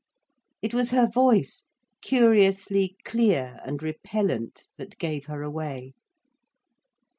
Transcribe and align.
It 0.63 0.73
was 0.73 0.89
her 0.89 1.05
voice, 1.05 1.63
curiously 2.01 2.95
clear 3.05 3.59
and 3.63 3.83
repellent, 3.83 4.65
that 4.77 4.97
gave 4.97 5.25
her 5.27 5.43
away. 5.43 5.93